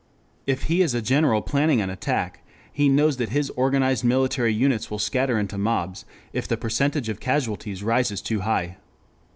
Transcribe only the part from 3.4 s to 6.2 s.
organized military units will scatter into mobs